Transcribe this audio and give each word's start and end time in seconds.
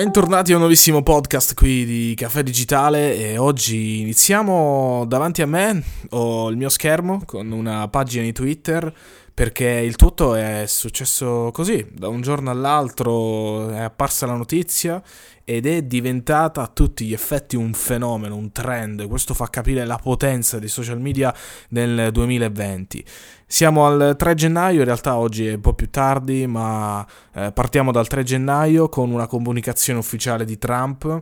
Bentornati 0.00 0.52
a 0.52 0.54
un 0.54 0.60
nuovissimo 0.60 1.02
podcast 1.02 1.52
qui 1.52 1.84
di 1.84 2.14
Caffè 2.16 2.42
Digitale 2.42 3.18
e 3.18 3.36
oggi 3.36 4.00
iniziamo 4.00 5.04
davanti 5.06 5.42
a 5.42 5.46
me, 5.46 5.82
ho 6.12 6.48
il 6.48 6.56
mio 6.56 6.70
schermo 6.70 7.20
con 7.26 7.52
una 7.52 7.86
pagina 7.88 8.24
di 8.24 8.32
Twitter 8.32 8.90
perché 9.34 9.66
il 9.66 9.96
tutto 9.96 10.34
è 10.34 10.64
successo 10.66 11.50
così, 11.52 11.86
da 11.92 12.08
un 12.08 12.22
giorno 12.22 12.50
all'altro 12.50 13.68
è 13.68 13.80
apparsa 13.80 14.24
la 14.24 14.36
notizia 14.36 15.02
ed 15.44 15.66
è 15.66 15.82
diventata 15.82 16.62
a 16.62 16.68
tutti 16.68 17.04
gli 17.04 17.12
effetti 17.12 17.56
un 17.56 17.72
fenomeno, 17.74 18.36
un 18.36 18.52
trend. 18.52 19.06
Questo 19.06 19.34
fa 19.34 19.48
capire 19.48 19.84
la 19.84 19.96
potenza 19.96 20.58
dei 20.58 20.68
social 20.68 21.00
media 21.00 21.34
nel 21.70 22.10
2020. 22.12 23.04
Siamo 23.52 23.84
al 23.84 24.14
3 24.16 24.34
gennaio, 24.34 24.78
in 24.78 24.84
realtà 24.84 25.16
oggi 25.16 25.48
è 25.48 25.54
un 25.54 25.60
po' 25.60 25.74
più 25.74 25.90
tardi, 25.90 26.46
ma 26.46 27.04
eh, 27.34 27.50
partiamo 27.50 27.90
dal 27.90 28.06
3 28.06 28.22
gennaio 28.22 28.88
con 28.88 29.10
una 29.10 29.26
comunicazione 29.26 29.98
ufficiale 29.98 30.44
di 30.44 30.56
Trump. 30.56 31.20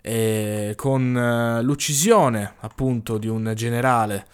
Eh, 0.00 0.74
con 0.76 1.16
eh, 1.16 1.60
l'uccisione 1.62 2.54
appunto 2.60 3.18
di 3.18 3.26
un 3.26 3.52
generale 3.56 4.24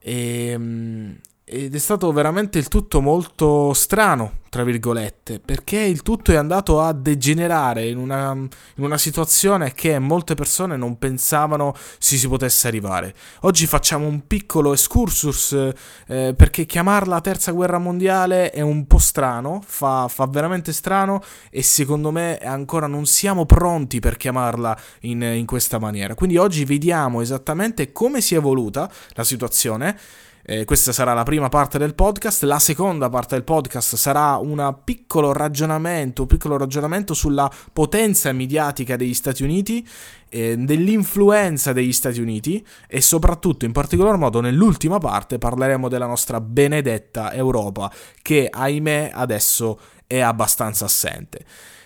e, 0.00 0.54
mm, 0.54 1.12
ed 1.52 1.74
è 1.74 1.78
stato 1.78 2.12
veramente 2.12 2.58
il 2.58 2.68
tutto 2.68 3.00
molto 3.00 3.72
strano, 3.72 4.38
tra 4.50 4.62
virgolette, 4.62 5.40
perché 5.40 5.80
il 5.80 6.02
tutto 6.02 6.30
è 6.30 6.36
andato 6.36 6.80
a 6.80 6.92
degenerare 6.92 7.88
in 7.88 7.98
una, 7.98 8.30
in 8.30 8.84
una, 8.84 8.96
situazione 8.96 9.72
che 9.72 9.98
molte 9.98 10.34
persone 10.34 10.76
non 10.76 10.96
pensavano 10.96 11.74
si 11.98 12.18
si 12.18 12.28
potesse 12.28 12.68
arrivare. 12.68 13.14
Oggi 13.40 13.66
facciamo 13.66 14.06
un 14.06 14.28
piccolo 14.28 14.72
excursus 14.72 15.72
eh, 16.06 16.34
perché 16.36 16.66
chiamarla 16.66 17.20
terza 17.20 17.50
guerra 17.50 17.78
mondiale 17.78 18.50
è 18.50 18.60
un 18.60 18.86
po' 18.86 18.98
strano, 18.98 19.60
fa, 19.66 20.06
fa, 20.06 20.26
veramente 20.26 20.72
strano 20.72 21.20
e 21.50 21.64
secondo 21.64 22.12
me 22.12 22.38
ancora 22.38 22.86
non 22.86 23.06
siamo 23.06 23.44
pronti 23.44 23.98
per 23.98 24.16
chiamarla 24.16 24.78
in, 25.00 25.20
in 25.22 25.46
questa 25.46 25.80
maniera. 25.80 26.14
Quindi 26.14 26.36
oggi 26.36 26.64
vediamo 26.64 27.20
esattamente 27.22 27.90
come 27.90 28.20
si 28.20 28.34
è 28.34 28.38
evoluta 28.38 28.88
la 29.14 29.24
situazione 29.24 29.98
eh, 30.42 30.64
questa 30.64 30.92
sarà 30.92 31.12
la 31.12 31.22
prima 31.22 31.48
parte 31.48 31.78
del 31.78 31.94
podcast. 31.94 32.42
La 32.44 32.58
seconda 32.58 33.08
parte 33.08 33.34
del 33.34 33.44
podcast 33.44 33.96
sarà 33.96 34.36
un 34.36 34.76
piccolo 34.84 35.32
ragionamento, 35.32 36.22
un 36.22 36.28
piccolo 36.28 36.56
ragionamento 36.56 37.14
sulla 37.14 37.50
potenza 37.72 38.32
mediatica 38.32 38.96
degli 38.96 39.14
Stati 39.14 39.42
Uniti, 39.42 39.86
eh, 40.28 40.56
dell'influenza 40.56 41.72
degli 41.72 41.92
Stati 41.92 42.20
Uniti 42.20 42.64
e 42.88 43.00
soprattutto, 43.00 43.64
in 43.64 43.72
particolar 43.72 44.16
modo, 44.16 44.40
nell'ultima 44.40 44.98
parte 44.98 45.38
parleremo 45.38 45.88
della 45.88 46.06
nostra 46.06 46.40
benedetta 46.40 47.32
Europa, 47.32 47.92
che 48.22 48.48
ahimè 48.50 49.10
adesso 49.12 49.78
è 50.06 50.20
abbastanza 50.20 50.86
assente. 50.86 51.44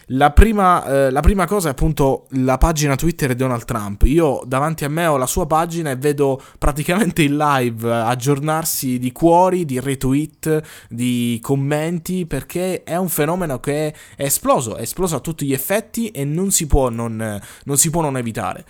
La 0.08 0.32
prima, 0.32 0.84
eh, 0.84 1.10
la 1.10 1.20
prima, 1.20 1.46
cosa 1.46 1.68
è 1.68 1.70
appunto 1.70 2.26
la 2.30 2.58
pagina 2.58 2.94
Twitter 2.94 3.30
di 3.30 3.36
Donald 3.36 3.64
Trump. 3.64 4.02
Io 4.02 4.42
davanti 4.44 4.84
a 4.84 4.88
me 4.88 5.06
ho 5.06 5.16
la 5.16 5.26
sua 5.26 5.46
pagina 5.46 5.90
e 5.90 5.96
vedo 5.96 6.40
praticamente 6.58 7.22
in 7.22 7.38
live 7.38 7.90
aggiornarsi 7.90 8.98
di 8.98 9.12
cuori, 9.12 9.64
di 9.64 9.80
retweet, 9.80 10.62
di 10.90 11.38
commenti, 11.40 12.26
perché 12.26 12.82
è 12.82 12.96
un 12.96 13.08
fenomeno 13.08 13.60
che 13.60 13.94
è 14.16 14.24
esploso, 14.24 14.76
è 14.76 14.82
esploso 14.82 15.16
a 15.16 15.20
tutti 15.20 15.46
gli 15.46 15.54
effetti 15.54 16.08
e 16.10 16.24
non 16.24 16.50
si 16.50 16.66
può 16.66 16.90
non, 16.90 17.40
non, 17.64 17.78
si 17.78 17.88
può 17.88 18.02
non 18.02 18.18
evitare. 18.18 18.66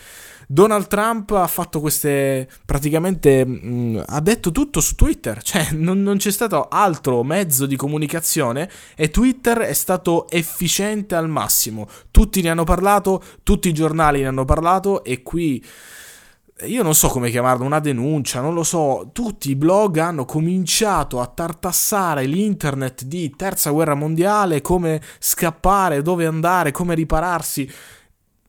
Donald 0.46 0.86
Trump 0.86 1.30
ha 1.32 1.46
fatto 1.46 1.80
queste 1.80 2.48
praticamente 2.64 3.44
mh, 3.44 3.60
mm, 3.64 4.00
ha 4.06 4.20
detto 4.20 4.52
tutto 4.52 4.80
su 4.80 4.94
Twitter, 4.94 5.40
cioè 5.44 5.68
non, 5.72 6.02
non, 6.02 6.16
c'è 6.16 6.30
stato 6.30 6.68
altro 6.68 7.22
mezzo 7.22 7.66
di 7.66 7.76
comunicazione 7.76 8.70
e 8.96 9.10
Twitter 9.10 9.58
è 9.58 9.72
stato 9.72 10.28
efficiente 10.28 11.14
al 11.14 11.28
massimo. 11.28 11.88
Tutti 12.10 12.42
ne 12.42 12.50
hanno 12.50 12.64
parlato, 12.64 13.22
tutti 13.42 13.68
i 13.68 13.74
giornali 13.74 14.20
ne 14.20 14.28
hanno 14.28 14.44
parlato 14.44 15.04
e 15.04 15.22
qui 15.22 15.62
io 16.62 16.82
non 16.84 16.94
so 16.94 17.08
come 17.08 17.30
chiamarlo, 17.30 17.64
una 17.64 17.80
denuncia, 17.80 18.40
non 18.40 18.54
lo 18.54 18.62
so, 18.62 19.10
tutti 19.12 19.50
i 19.50 19.56
blog 19.56 19.98
hanno 19.98 20.24
cominciato 20.24 21.20
a 21.20 21.26
tartassare 21.26 22.26
l'internet 22.26 23.04
di 23.04 23.34
terza 23.36 23.70
guerra 23.70 23.94
mondiale, 23.94 24.60
come 24.60 25.00
scappare, 25.18 26.00
dove 26.02 26.26
andare, 26.26 26.70
come 26.70 26.94
ripararsi. 26.94 27.68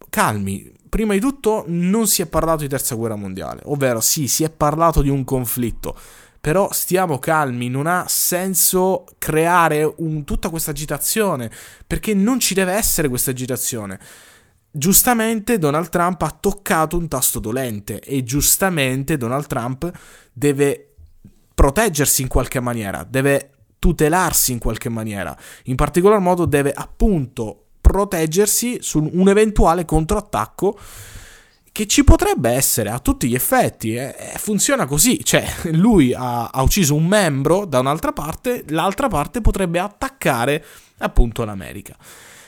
Calmi, 0.09 0.71
prima 0.95 1.11
di 1.11 1.19
tutto 1.19 1.65
non 1.67 2.07
si 2.07 2.21
è 2.21 2.25
parlato 2.25 2.61
di 2.61 2.69
terza 2.69 2.95
guerra 2.95 3.17
mondiale, 3.17 3.59
ovvero 3.65 3.99
sì, 3.99 4.29
si 4.29 4.45
è 4.45 4.49
parlato 4.49 5.01
di 5.01 5.09
un 5.09 5.25
conflitto, 5.25 5.93
però 6.39 6.71
stiamo 6.71 7.19
calmi, 7.19 7.67
non 7.67 7.85
ha 7.85 8.05
senso 8.07 9.03
creare 9.17 9.83
un, 9.97 10.23
tutta 10.23 10.49
questa 10.49 10.71
agitazione, 10.71 11.51
perché 11.85 12.13
non 12.13 12.39
ci 12.39 12.53
deve 12.53 12.71
essere 12.71 13.09
questa 13.09 13.31
agitazione. 13.31 13.99
Giustamente 14.71 15.59
Donald 15.59 15.89
Trump 15.89 16.21
ha 16.21 16.37
toccato 16.39 16.97
un 16.97 17.09
tasto 17.09 17.39
dolente 17.39 17.99
e 17.99 18.23
giustamente 18.23 19.17
Donald 19.17 19.47
Trump 19.47 19.91
deve 20.31 20.93
proteggersi 21.53 22.21
in 22.21 22.29
qualche 22.29 22.61
maniera, 22.61 23.05
deve 23.05 23.49
tutelarsi 23.79 24.53
in 24.53 24.59
qualche 24.59 24.87
maniera. 24.87 25.37
In 25.65 25.75
particolar 25.75 26.19
modo 26.19 26.45
deve 26.45 26.71
appunto 26.71 27.64
proteggersi 27.85 28.79
su 28.81 29.07
un 29.13 29.29
eventuale 29.29 29.85
controattacco 29.85 30.77
che 31.71 31.87
ci 31.87 32.03
potrebbe 32.03 32.49
essere 32.49 32.89
a 32.89 32.99
tutti 32.99 33.27
gli 33.27 33.35
effetti. 33.35 33.95
Eh, 33.95 34.15
eh, 34.17 34.37
funziona 34.37 34.85
così, 34.85 35.23
cioè 35.23 35.45
lui 35.73 36.13
ha, 36.13 36.47
ha, 36.47 36.61
ucciso 36.61 36.95
un 36.95 37.05
membro 37.05 37.65
da 37.65 37.79
un'altra 37.79 38.11
parte, 38.11 38.63
l'altra 38.69 39.07
parte 39.07 39.41
potrebbe 39.41 39.79
attaccare 39.79 40.63
appunto 40.99 41.43
l'America. 41.43 41.95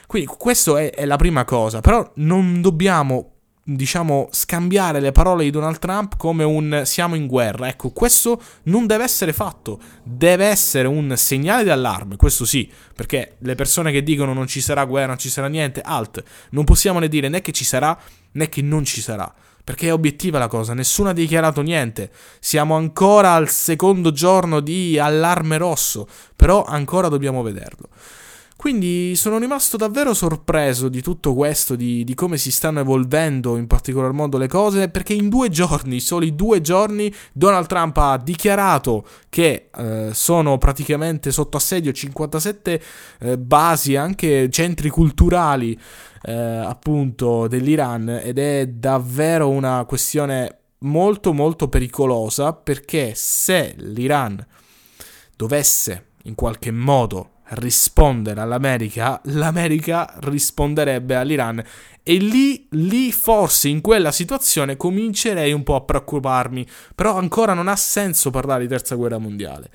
Quindi 0.08 0.30
questa 0.38 0.80
è, 0.80 0.92
è 0.92 1.06
la 1.06 1.18
prima 1.18 1.44
cosa, 1.44 1.82
però 1.82 2.10
non 2.16 2.62
dobbiamo 2.62 3.37
diciamo, 3.70 4.30
scambiare 4.32 5.02
le 5.02 5.12
parole 5.12 5.44
di 5.44 5.50
Donald 5.50 5.80
Trump 5.80 6.16
come 6.16 6.46
un 6.46 6.84
siamo 6.86 7.16
in 7.16 7.28
guerra. 7.28 7.68
Ecco, 7.68 7.90
questo 7.90 8.42
non 8.64 8.88
deve 8.88 9.04
essere 9.04 9.34
fatto, 9.34 9.80
deve 10.04 10.46
essere 10.46 10.88
un 10.88 11.14
segnale 11.18 11.66
d'allarme, 11.66 12.16
questo 12.16 12.46
sì, 12.46 12.72
perché 12.96 13.36
le 13.40 13.56
persone 13.56 13.92
che 13.92 14.04
dicono 14.04 14.34
non 14.34 14.48
ci 14.48 14.62
sarà 14.62 14.86
guerra, 14.86 15.08
non 15.08 15.18
ci 15.18 15.30
sarà 15.30 15.48
niente, 15.48 15.82
alt, 15.82 16.24
non 16.52 16.64
possiamo 16.64 17.00
né 17.00 17.10
dire 17.10 17.28
né 17.28 17.42
che 17.42 17.52
ci 17.52 17.66
sarà 17.66 17.98
né 18.34 18.48
che 18.48 18.62
non 18.62 18.86
ci 18.86 19.02
sarà. 19.02 19.34
Perché 19.64 19.88
è 19.88 19.94
obiettiva 19.94 20.40
la 20.40 20.48
cosa, 20.48 20.74
nessuno 20.74 21.10
ha 21.10 21.14
dichiarato 21.14 21.62
niente. 21.62 22.10
Siamo 22.40 22.78
ancora 22.78 23.34
al 23.34 23.50
secondo 23.50 24.14
giorno 24.14 24.62
di 24.62 24.98
allarme 24.98 25.58
rosso, 25.58 26.08
però 26.38 26.64
ancora 26.64 27.10
dobbiamo 27.10 27.42
vederlo. 27.42 27.90
Quindi 28.58 29.16
sono 29.16 29.38
rimasto 29.38 29.78
davvero 29.78 30.16
sorpreso 30.16 30.90
di 30.90 31.04
tutto 31.04 31.36
questo, 31.36 31.76
di, 31.76 32.04
di, 32.04 32.16
come 32.16 32.38
si 32.38 32.52
stanno 32.52 32.80
evolvendo 32.80 33.56
in 33.56 33.68
particolar 33.68 34.14
modo 34.14 34.40
le 34.40 34.48
cose, 34.48 34.90
perché 34.90 35.14
in 35.14 35.30
due 35.30 35.50
giorni, 35.50 36.00
soli 36.00 36.34
due 36.34 36.60
giorni, 36.60 37.14
Donald 37.34 37.68
Trump 37.68 37.96
ha 37.98 38.18
dichiarato 38.18 39.06
che 39.30 39.70
eh, 39.78 40.10
sono 40.12 40.58
praticamente 40.58 41.32
sotto 41.32 41.58
assedio 41.58 41.92
57 41.92 42.82
eh, 43.20 43.38
basi, 43.38 43.96
anche 43.96 44.50
centri 44.50 44.90
culturali, 44.90 45.80
eh, 46.24 46.34
appunto, 46.34 47.48
dell'Iran, 47.48 48.10
ed 48.24 48.40
è 48.40 48.66
davvero 48.66 49.50
una 49.50 49.86
questione 49.86 50.62
molto 50.80 51.32
molto 51.32 51.70
pericolosa, 51.70 52.54
perché 52.54 53.12
se 53.14 53.76
l'Iran 53.78 54.44
dovesse 55.36 56.06
in 56.24 56.34
qualche 56.34 56.72
modo 56.72 57.34
rispondere 57.50 58.42
all'America, 58.42 59.20
l'America 59.26 60.14
risponderebbe 60.20 61.16
all'Iran. 61.16 61.64
E 62.04 62.18
lì, 62.18 62.68
lì 62.72 63.12
forse 63.12 63.68
in 63.68 63.82
quella 63.82 64.12
situazione 64.12 64.78
comincerei 64.78 65.52
un 65.52 65.64
po' 65.64 65.76
a 65.76 65.82
preoccuparmi, 65.82 66.66
però 66.96 67.18
ancora 67.18 67.54
non 67.54 67.68
ha 67.68 67.76
senso 67.76 68.30
parlare 68.30 68.62
di 68.62 68.70
terza 68.70 68.96
guerra 68.96 69.18
mondiale. 69.18 69.70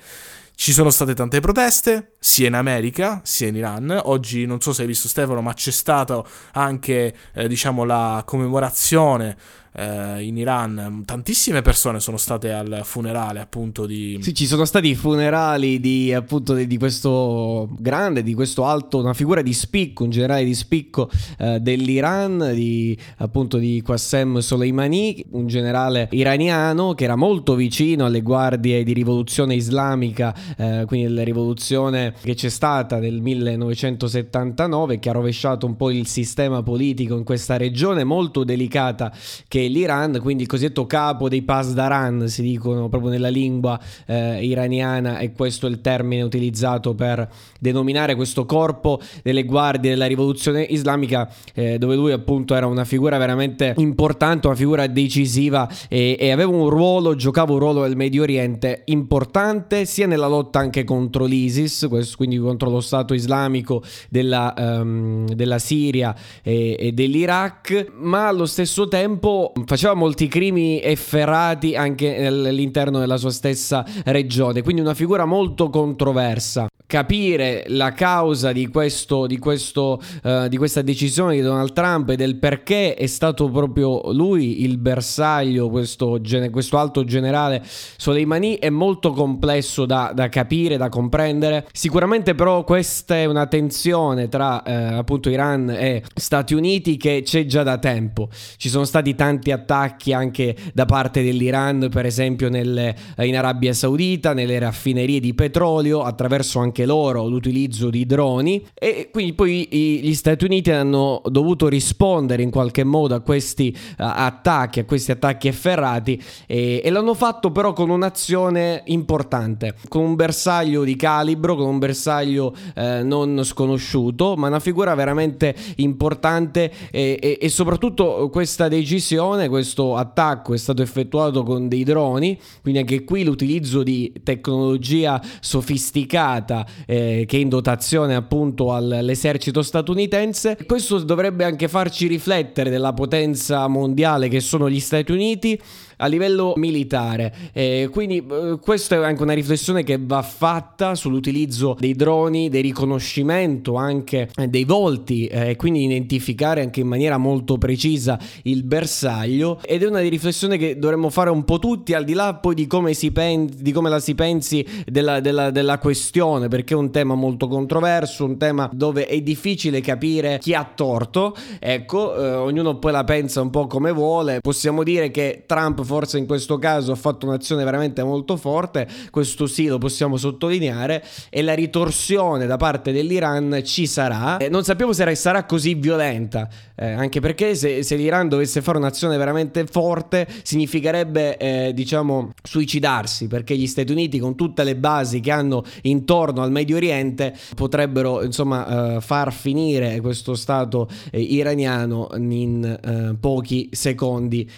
Ci 0.55 0.71
sono 0.71 0.89
state 0.89 1.13
tante 1.13 1.39
proteste, 1.39 2.12
sia 2.23 2.47
in 2.47 2.53
America 2.53 3.19
sia 3.21 3.49
in 3.49 3.57
Iran. 3.57 3.99
Oggi 4.05 4.45
non 4.45 4.61
so 4.61 4.71
se 4.71 4.83
hai 4.83 4.87
visto 4.87 5.09
Stefano, 5.09 5.41
ma 5.41 5.53
c'è 5.53 5.71
stata 5.71 6.23
anche 6.53 7.13
eh, 7.33 7.47
diciamo, 7.49 7.83
la 7.83 8.23
commemorazione 8.25 9.35
eh, 9.75 10.23
in 10.23 10.37
Iran 10.37 11.03
tantissime 11.05 11.61
persone 11.61 11.99
sono 11.99 12.17
state 12.17 12.51
al 12.51 12.81
funerale 12.83 13.39
appunto 13.39 13.85
di... 13.85 14.19
Sì, 14.21 14.33
ci 14.33 14.45
sono 14.45 14.65
stati 14.65 14.89
i 14.89 14.95
funerali 14.95 15.79
di 15.79 16.13
appunto 16.13 16.53
di, 16.53 16.67
di 16.67 16.77
questo 16.77 17.69
grande, 17.77 18.23
di 18.23 18.33
questo 18.33 18.65
alto, 18.65 18.99
una 18.99 19.13
figura 19.13 19.41
di 19.41 19.53
spicco, 19.53 20.03
un 20.03 20.09
generale 20.09 20.43
di 20.43 20.53
spicco 20.53 21.09
eh, 21.37 21.59
dell'Iran, 21.59 22.51
di 22.53 22.97
appunto 23.17 23.57
di 23.57 23.81
Qassem 23.83 24.39
Soleimani, 24.39 25.25
un 25.31 25.47
generale 25.47 26.07
iraniano 26.11 26.93
che 26.93 27.05
era 27.05 27.15
molto 27.15 27.55
vicino 27.55 28.05
alle 28.05 28.21
guardie 28.21 28.83
di 28.83 28.93
rivoluzione 28.93 29.55
islamica, 29.55 30.35
eh, 30.57 30.83
quindi 30.85 31.13
la 31.13 31.23
rivoluzione 31.23 32.12
che 32.21 32.33
c'è 32.33 32.49
stata 32.49 32.99
nel 32.99 33.21
1979 33.21 34.99
che 34.99 35.09
ha 35.09 35.13
rovesciato 35.13 35.65
un 35.65 35.75
po' 35.75 35.89
il 35.89 36.07
sistema 36.07 36.63
politico 36.63 37.15
in 37.17 37.23
questa 37.23 37.57
regione 37.57 38.03
molto 38.03 38.43
delicata 38.43 39.11
che 39.47 39.65
è 39.65 39.67
l'Iran, 39.67 40.19
quindi 40.21 40.43
il 40.43 40.49
cosiddetto 40.49 40.85
capo 40.85 41.29
dei 41.29 41.41
Pasdaran 41.41 42.27
si 42.27 42.41
dicono 42.41 42.89
proprio 42.89 43.11
nella 43.11 43.29
lingua 43.29 43.79
eh, 44.05 44.43
iraniana 44.45 45.19
e 45.19 45.31
questo 45.31 45.67
è 45.67 45.69
il 45.69 45.81
termine 45.81 46.21
utilizzato 46.21 46.93
per 46.95 47.29
denominare 47.59 48.15
questo 48.15 48.45
corpo 48.45 48.99
delle 49.21 49.43
guardie 49.43 49.91
della 49.91 50.05
rivoluzione 50.05 50.61
islamica 50.63 51.29
eh, 51.53 51.77
dove 51.77 51.95
lui 51.95 52.11
appunto 52.11 52.55
era 52.55 52.67
una 52.67 52.85
figura 52.85 53.17
veramente 53.17 53.73
importante, 53.77 54.47
una 54.47 54.55
figura 54.55 54.87
decisiva 54.87 55.69
e, 55.89 56.17
e 56.19 56.31
aveva 56.31 56.51
un 56.51 56.69
ruolo, 56.69 57.15
giocava 57.15 57.53
un 57.53 57.59
ruolo 57.59 57.81
nel 57.81 57.95
Medio 57.95 58.23
Oriente 58.23 58.81
importante 58.85 59.85
sia 59.85 60.07
nella 60.07 60.27
lotta 60.27 60.59
anche 60.59 60.83
contro 60.83 61.25
l'ISIS, 61.25 61.87
quindi 62.15 62.37
contro 62.37 62.69
lo 62.69 62.81
Stato 62.81 63.13
islamico 63.13 63.81
della, 64.09 64.53
um, 64.57 65.27
della 65.27 65.59
Siria 65.59 66.15
e, 66.41 66.75
e, 66.77 66.91
dell'Iraq, 66.91 67.91
ma 67.99 68.27
allo 68.27 68.45
stesso 68.45 68.87
tempo 68.87 69.53
faceva 69.65 69.93
molti 69.93 70.27
crimini 70.27 70.81
efferati 70.81 71.75
anche 71.75 72.25
all'interno 72.25 72.99
della 72.99 73.17
sua 73.17 73.31
stessa 73.31 73.85
regione, 74.05 74.61
quindi 74.61 74.81
una 74.81 74.93
figura 74.93 75.25
molto 75.25 75.69
controversa 75.69 76.67
capire 76.93 77.63
la 77.69 77.91
causa 77.91 78.51
di, 78.51 78.67
questo, 78.67 79.25
di, 79.25 79.39
questo, 79.39 79.99
uh, 80.21 80.47
di, 80.47 80.57
questa 80.57 80.83
decisione 80.83 81.33
di 81.33 81.41
Donald 81.41 81.73
Trump 81.73 82.09
e 82.09 82.15
del 82.15 82.35
perché 82.35 82.93
è 82.93 83.07
stato 83.07 83.49
proprio 83.49 84.11
lui 84.11 84.61
il 84.61 84.77
bersaglio, 84.77 85.69
questo, 85.69 86.19
questo 86.51 86.77
alto 86.77 87.03
generale 87.03 87.63
Soleimani, 87.65 88.59
è 88.59 88.69
molto 88.69 89.11
complesso 89.11 89.87
da, 89.87 90.11
da, 90.13 90.29
capire, 90.29 90.77
da 90.77 90.89
comprendere. 90.89 91.65
Sicuramente 91.71 91.92
però 92.33 92.63
questa 92.63 93.17
è 93.17 93.25
una 93.25 93.45
tensione 93.45 94.27
tra 94.27 94.63
uh, 94.65 94.97
appunto 94.97 95.29
Iran 95.29 95.69
e 95.69 96.01
Stati 96.15 96.55
Uniti 96.55 96.97
che 96.97 97.21
c'è 97.23 97.45
già 97.45 97.61
da 97.61 97.77
tempo. 97.77 98.29
Ci 98.57 98.67
sono 98.67 98.83
stati 98.83 99.13
tanti 99.13 99.51
attacchi 99.51 100.11
anche 100.11 100.55
da 100.73 100.85
parte 100.85 101.21
dell'Iran, 101.21 101.89
per 101.91 102.07
esempio 102.07 102.49
nelle, 102.49 102.95
in 103.19 103.37
Arabia 103.37 103.73
Saudita, 103.73 104.33
nelle 104.33 104.57
raffinerie 104.57 105.19
di 105.19 105.35
petrolio, 105.35 106.01
attraverso 106.01 106.57
anche 106.57 106.87
loro 106.87 107.27
l'utilizzo 107.27 107.91
di 107.91 108.07
droni 108.07 108.65
e 108.73 109.09
quindi 109.11 109.33
poi 109.33 109.67
gli 109.69 110.15
Stati 110.15 110.45
Uniti 110.45 110.71
hanno 110.71 111.21
dovuto 111.25 111.67
rispondere 111.67 112.41
in 112.41 112.49
qualche 112.49 112.83
modo 112.83 113.13
a 113.13 113.19
questi 113.19 113.71
uh, 113.71 113.93
attacchi, 113.97 114.79
a 114.79 114.85
questi 114.85 115.11
attacchi 115.11 115.47
efferrati 115.47 116.19
e, 116.47 116.81
e, 116.83 116.89
l'hanno 116.89 117.13
fatto 117.13 117.51
però 117.51 117.73
con 117.73 117.91
un'azione 117.91 118.81
importante, 118.85 119.75
con 119.87 120.03
un 120.03 120.15
bersaglio 120.15 120.83
di 120.83 120.95
calibro, 120.95 121.55
con 121.55 121.67
un 121.67 121.81
bersaglio 121.83 122.55
eh, 122.75 123.03
non 123.03 123.43
sconosciuto, 123.43 124.35
ma 124.37 124.47
una 124.47 124.61
figura 124.61 124.95
veramente 124.95 125.53
importante 125.77 126.71
e, 126.91 127.19
e, 127.21 127.37
e 127.41 127.49
soprattutto 127.49 128.29
questa 128.31 128.69
decisione, 128.69 129.49
questo 129.49 129.97
attacco 129.97 130.53
è 130.53 130.57
stato 130.57 130.81
effettuato 130.81 131.43
con 131.43 131.67
dei 131.67 131.83
droni, 131.83 132.39
quindi 132.61 132.79
anche 132.79 133.03
qui 133.03 133.23
l'utilizzo 133.25 133.83
di 133.83 134.13
tecnologia 134.23 135.21
sofisticata 135.41 136.65
eh, 136.85 137.25
che 137.27 137.37
è 137.37 137.39
in 137.41 137.49
dotazione 137.49 138.15
appunto 138.15 138.73
all'esercito 138.73 139.61
statunitense. 139.61 140.57
Questo 140.65 140.99
dovrebbe 140.99 141.43
anche 141.43 141.67
farci 141.67 142.07
riflettere 142.07 142.69
della 142.69 142.93
potenza 142.93 143.67
mondiale 143.67 144.29
che 144.29 144.39
sono 144.39 144.69
gli 144.69 144.79
Stati 144.79 145.11
Uniti 145.11 145.59
a 146.03 146.07
livello 146.07 146.53
militare. 146.57 147.33
Eh, 147.53 147.87
quindi 147.91 148.17
eh, 148.17 148.59
questa 148.61 148.95
è 148.95 149.03
anche 149.03 149.23
una 149.23 149.33
riflessione 149.33 149.83
che 149.83 149.97
va 149.99 150.21
fatta 150.21 150.95
sull'utilizzo 150.95 151.77
dei 151.79 151.93
droni, 151.93 152.49
del 152.49 152.61
riconoscimento 152.61 153.75
anche 153.75 154.29
dei 154.47 154.65
volti 154.65 155.25
e 155.27 155.51
eh, 155.51 155.55
quindi 155.55 155.85
identificare 155.85 156.61
anche 156.61 156.81
in 156.81 156.87
maniera 156.87 157.17
molto 157.17 157.57
precisa 157.57 158.19
il 158.43 158.63
bersaglio. 158.63 159.59
Ed 159.63 159.83
è 159.83 159.87
una 159.87 160.01
riflessione 160.01 160.57
che 160.57 160.77
dovremmo 160.77 161.09
fare 161.09 161.29
un 161.29 161.45
po' 161.45 161.59
tutti 161.59 161.93
al 161.93 162.03
di 162.03 162.13
là 162.13 162.35
poi 162.35 162.53
di 162.53 162.67
come, 162.67 162.93
si 162.93 163.11
pen- 163.11 163.49
di 163.55 163.71
come 163.71 163.89
la 163.89 163.99
si 163.99 164.13
pensi 164.13 164.65
della, 164.85 165.21
della, 165.21 165.51
della 165.51 165.77
questione 165.77 166.49
perché 166.49 166.73
è 166.73 166.77
un 166.77 166.91
tema 166.91 167.15
molto 167.15 167.47
controverso, 167.47 168.25
un 168.25 168.37
tema 168.37 168.69
dove 168.73 169.05
è 169.05 169.21
difficile 169.21 169.79
capire 169.79 170.39
chi 170.39 170.53
ha 170.53 170.69
torto, 170.75 171.33
ecco, 171.59 172.15
eh, 172.15 172.33
ognuno 172.33 172.77
poi 172.79 172.91
la 172.91 173.03
pensa 173.05 173.41
un 173.41 173.49
po' 173.49 173.67
come 173.67 173.91
vuole, 173.91 174.41
possiamo 174.41 174.83
dire 174.83 175.11
che 175.11 175.43
Trump 175.45 175.83
forse 175.93 176.17
in 176.17 176.25
questo 176.25 176.57
caso 176.57 176.91
ha 176.91 176.95
fatto 176.95 177.27
un'azione 177.27 177.63
veramente 177.63 178.01
molto 178.03 178.35
forte, 178.35 178.87
questo 179.11 179.45
sì 179.45 179.67
lo 179.67 179.77
possiamo 179.77 180.17
sottolineare, 180.17 181.03
e 181.29 181.43
la 181.43 181.53
ritorsione 181.53 182.47
da 182.47 182.57
parte 182.57 182.91
dell'Iran 182.91 183.61
ci 183.63 183.85
sarà. 183.85 184.37
Eh, 184.37 184.49
non 184.49 184.63
sappiamo 184.63 184.91
se 184.91 185.13
sarà 185.13 185.43
così 185.43 185.75
violenta, 185.75 186.49
eh, 186.73 186.89
anche 186.93 187.19
perché 187.19 187.53
se, 187.53 187.83
se, 187.83 187.95
l'Iran 187.95 188.27
dovesse 188.27 188.63
fare 188.63 188.79
un'azione 188.79 189.17
veramente 189.17 189.67
forte 189.67 190.27
significherebbe, 190.41 191.37
eh, 191.37 191.71
diciamo, 191.75 192.31
suicidarsi, 192.41 193.27
perché 193.27 193.55
gli 193.55 193.67
Stati 193.67 193.91
Uniti 193.91 194.17
con 194.17 194.35
tutte 194.35 194.63
le 194.63 194.75
basi 194.75 195.19
che 195.19 195.29
hanno 195.29 195.63
intorno 195.83 196.41
al 196.41 196.49
Medio 196.49 196.75
Oriente 196.77 197.35
potrebbero, 197.53 198.23
insomma, 198.23 198.95
eh, 198.95 199.01
far 199.01 199.31
finire 199.31 200.01
questo 200.01 200.33
Stato 200.33 200.89
eh, 201.11 201.21
iraniano 201.21 202.09
in 202.15 202.63
eh, 202.65 203.15
pochi 203.19 203.69
secondi, 203.71 204.49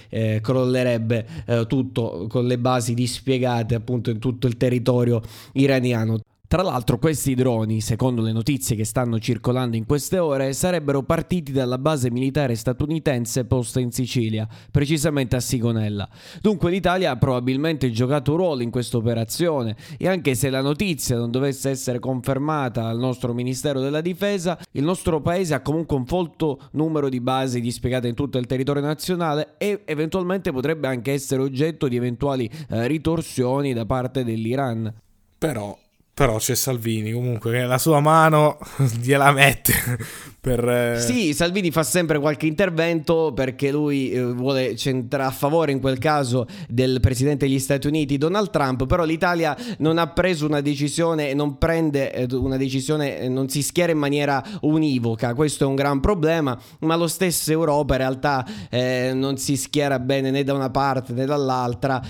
crollerebbe 0.42 1.15
eh, 1.46 1.66
tutto 1.68 2.28
con 2.28 2.48
le 2.48 2.58
basi 2.58 2.94
dispiegate 2.94 3.76
appunto 3.76 4.10
in 4.10 4.20
tutto 4.20 4.48
il 4.48 4.58
territorio 4.58 5.22
iraniano. 5.54 6.20
Tra 6.48 6.62
l'altro 6.62 7.00
questi 7.00 7.34
droni, 7.34 7.82
secondo 7.82 8.22
le 8.22 8.32
notizie 8.32 8.76
che 8.76 8.86
stanno 8.86 9.18
circolando 9.18 9.76
in 9.78 9.88
queste 9.88 10.20
ore, 10.20 10.54
sarebbero 10.54 11.02
partiti 11.02 11.52
dalla 11.52 11.80
base 11.80 12.12
militare 12.12 12.54
statunitense 12.54 13.46
posta 13.46 13.80
in 13.80 13.92
Sicilia, 13.92 14.48
precisamente 14.70 15.36
a 15.36 15.40
Sigonella. 15.40 16.08
Dunque 16.42 16.70
l'Italia 16.70 17.10
ha 17.10 17.18
probabilmente 17.18 17.90
giocato 17.90 18.32
un 18.32 18.38
ruolo 18.38 18.62
in 18.62 18.70
questa 18.70 18.98
operazione 18.98 19.76
e 19.98 20.08
anche 20.08 20.36
se 20.36 20.52
la 20.52 20.62
notizia 20.62 21.18
non 21.18 21.32
dovesse 21.32 21.72
essere 21.72 21.98
confermata 21.98 22.86
al 22.86 23.00
nostro 23.00 23.34
Ministero 23.34 23.80
della 23.80 24.02
Difesa, 24.02 24.60
il 24.74 24.84
nostro 24.84 25.22
paese 25.22 25.56
ha 25.56 25.62
comunque 25.62 25.98
un 25.98 26.06
folto 26.06 26.60
numero 26.74 27.10
di 27.10 27.22
basi 27.22 27.60
dispiegate 27.60 28.08
in 28.08 28.14
tutto 28.14 28.38
il 28.38 28.46
territorio 28.46 28.84
nazionale 28.84 29.56
e 29.58 29.82
eventualmente 29.86 30.52
potrebbe 30.52 30.88
anche 30.88 31.12
essere 31.12 31.42
oggetto 31.42 31.88
di 31.88 31.96
eventuali 31.96 32.48
eh, 32.70 32.86
ritorsioni 32.86 33.74
da 33.74 33.88
parte 33.88 34.24
dell'Iran. 34.24 34.94
Però 35.38 35.76
però 36.16 36.38
c'è 36.38 36.56
Salvini 36.56 37.12
comunque 37.12 37.52
che 37.52 37.66
la 37.66 37.78
sua 37.78 38.00
mano 38.00 38.58
gliela 39.02 39.34
mette 39.34 39.74
per... 40.40 40.66
Eh... 40.66 41.02
Sì, 41.02 41.34
Salvini 41.34 41.72
fa 41.72 41.84
sempre 41.84 42.20
qualche 42.20 42.46
intervento 42.46 43.34
perché 43.36 43.70
lui 43.70 44.12
eh, 44.12 44.24
vuole 44.24 44.78
centrare 44.78 45.28
a 45.28 45.32
favore 45.32 45.74
in 45.74 45.82
quel 45.82 45.98
caso 45.98 46.48
del 46.70 47.02
presidente 47.02 47.46
degli 47.46 47.60
Stati 47.60 47.88
Uniti 47.88 48.18
Donald 48.18 48.50
Trump, 48.50 48.86
però 48.86 49.04
l'Italia 49.04 49.58
non 49.80 49.98
ha 49.98 50.08
preso 50.08 50.46
una 50.46 50.62
decisione, 50.62 51.34
non 51.34 51.58
prende 51.58 52.14
eh, 52.14 52.28
una 52.36 52.56
decisione, 52.56 53.28
non 53.28 53.50
si 53.50 53.62
schiera 53.62 53.92
in 53.92 53.98
maniera 53.98 54.42
univoca, 54.62 55.34
questo 55.34 55.66
è 55.66 55.68
un 55.68 55.75
gran 55.75 56.00
problema, 56.00 56.58
ma 56.80 56.96
lo 56.96 57.08
stesso 57.08 57.51
Europa 57.51 57.96
in 57.96 58.00
realtà 58.00 58.46
eh, 58.70 59.12
non 59.13 59.36
si 59.36 59.58
schiera 59.58 60.00
bene 60.00 60.32
né 60.32 60.46
da 60.46 60.54
una 60.54 60.70
parte 60.70 61.12
né 61.12 61.25
dall'altra, 61.25 62.01